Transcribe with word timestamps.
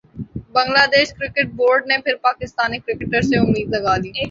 بنگلہ 0.53 0.85
دیش 0.91 1.13
cricket 1.13 1.51
board 1.57 1.87
نے 1.87 1.97
پھر 1.97 2.15
پاکستانی 2.21 2.79
کرکٹرز 2.79 3.29
سے 3.29 3.37
امید 3.37 3.67
لگا 3.75 3.95
لی 3.97 4.11